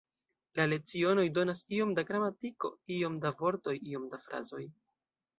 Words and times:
La 0.59 0.63
lecionoj 0.69 1.25
donas 1.33 1.59
iom 1.79 1.91
da 1.99 2.03
gramatiko, 2.07 2.71
iom 2.95 3.19
da 3.27 3.33
vortoj, 3.43 3.75
iom 3.91 4.09
da 4.15 4.21
frazoj. 4.25 4.63